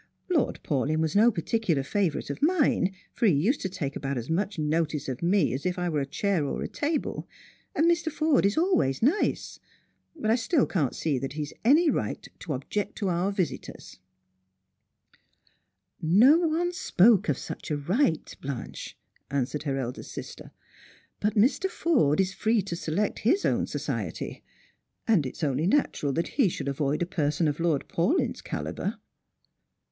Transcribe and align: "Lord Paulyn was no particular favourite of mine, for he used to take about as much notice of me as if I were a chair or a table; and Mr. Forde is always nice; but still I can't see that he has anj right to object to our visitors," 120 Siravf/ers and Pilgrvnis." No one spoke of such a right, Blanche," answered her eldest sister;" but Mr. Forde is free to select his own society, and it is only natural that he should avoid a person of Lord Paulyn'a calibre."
"Lord 0.29 0.59
Paulyn 0.63 0.99
was 0.99 1.15
no 1.15 1.29
particular 1.31 1.83
favourite 1.83 2.31
of 2.31 2.41
mine, 2.41 2.91
for 3.13 3.27
he 3.27 3.33
used 3.35 3.61
to 3.61 3.69
take 3.69 3.95
about 3.95 4.17
as 4.17 4.31
much 4.31 4.57
notice 4.57 5.07
of 5.07 5.21
me 5.21 5.53
as 5.53 5.63
if 5.63 5.77
I 5.77 5.89
were 5.89 5.99
a 5.99 6.07
chair 6.07 6.43
or 6.43 6.63
a 6.63 6.67
table; 6.67 7.27
and 7.75 7.85
Mr. 7.85 8.11
Forde 8.11 8.47
is 8.47 8.57
always 8.57 9.03
nice; 9.03 9.59
but 10.15 10.35
still 10.39 10.63
I 10.63 10.73
can't 10.73 10.95
see 10.95 11.19
that 11.19 11.33
he 11.33 11.41
has 11.41 11.53
anj 11.63 11.93
right 11.93 12.27
to 12.39 12.53
object 12.53 12.95
to 12.95 13.09
our 13.09 13.31
visitors," 13.31 13.99
120 15.99 16.09
Siravf/ers 16.09 16.09
and 16.09 16.17
Pilgrvnis." 16.17 16.19
No 16.19 16.57
one 16.57 16.73
spoke 16.73 17.29
of 17.29 17.37
such 17.37 17.69
a 17.69 17.77
right, 17.77 18.35
Blanche," 18.41 18.97
answered 19.29 19.61
her 19.65 19.77
eldest 19.77 20.11
sister;" 20.11 20.49
but 21.21 21.35
Mr. 21.35 21.69
Forde 21.69 22.21
is 22.21 22.33
free 22.33 22.63
to 22.63 22.75
select 22.75 23.19
his 23.19 23.45
own 23.45 23.67
society, 23.67 24.43
and 25.07 25.27
it 25.27 25.37
is 25.37 25.43
only 25.43 25.67
natural 25.67 26.11
that 26.11 26.27
he 26.39 26.49
should 26.49 26.67
avoid 26.67 27.03
a 27.03 27.05
person 27.05 27.47
of 27.47 27.59
Lord 27.59 27.87
Paulyn'a 27.87 28.43
calibre." 28.43 28.99